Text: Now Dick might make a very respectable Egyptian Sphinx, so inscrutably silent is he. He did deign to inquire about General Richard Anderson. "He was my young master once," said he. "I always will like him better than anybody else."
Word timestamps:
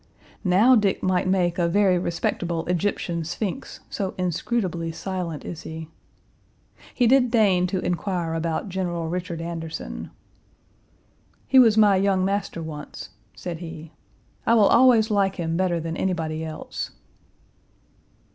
Now 0.43 0.75
Dick 0.75 1.03
might 1.03 1.27
make 1.27 1.59
a 1.59 1.67
very 1.67 1.99
respectable 1.99 2.65
Egyptian 2.65 3.23
Sphinx, 3.23 3.81
so 3.87 4.15
inscrutably 4.17 4.91
silent 4.91 5.45
is 5.45 5.61
he. 5.61 5.89
He 6.91 7.05
did 7.05 7.29
deign 7.29 7.67
to 7.67 7.77
inquire 7.79 8.33
about 8.33 8.67
General 8.67 9.09
Richard 9.09 9.41
Anderson. 9.41 10.09
"He 11.45 11.59
was 11.59 11.77
my 11.77 11.97
young 11.97 12.25
master 12.25 12.63
once," 12.63 13.11
said 13.35 13.59
he. 13.59 13.91
"I 14.47 14.53
always 14.53 15.11
will 15.11 15.17
like 15.17 15.35
him 15.35 15.55
better 15.55 15.79
than 15.79 15.95
anybody 15.95 16.43
else." 16.43 16.89